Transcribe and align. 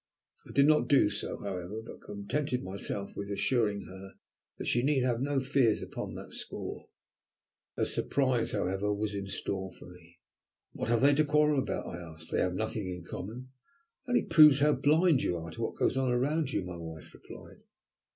I 0.47 0.51
did 0.51 0.65
not 0.65 0.87
do 0.87 1.11
so, 1.11 1.37
however, 1.43 1.79
but 1.85 2.01
contented 2.01 2.63
myself 2.63 3.15
with 3.15 3.29
assuring 3.29 3.81
her 3.83 4.15
that 4.57 4.65
she 4.65 4.81
need 4.81 5.03
have 5.03 5.21
no 5.21 5.39
fears 5.39 5.83
upon 5.83 6.15
that 6.15 6.33
score. 6.33 6.89
A 7.77 7.85
surprise, 7.85 8.49
however, 8.51 8.91
was 8.91 9.13
in 9.13 9.27
store 9.27 9.71
for 9.71 9.85
me. 9.91 10.17
"What 10.71 10.89
have 10.89 11.01
they 11.01 11.13
to 11.13 11.23
quarrel 11.23 11.59
about?" 11.59 11.85
I 11.85 11.99
asked. 11.99 12.31
"They 12.31 12.41
have 12.41 12.55
nothing 12.55 12.89
in 12.89 13.03
common." 13.03 13.49
"That 14.07 14.13
only 14.13 14.23
proves 14.23 14.59
how 14.59 14.73
blind 14.73 15.21
you 15.21 15.37
are 15.37 15.51
to 15.51 15.61
what 15.61 15.75
goes 15.75 15.95
on 15.95 16.09
around 16.11 16.51
you," 16.51 16.63
my 16.63 16.77
wife 16.77 17.13
replied. 17.13 17.61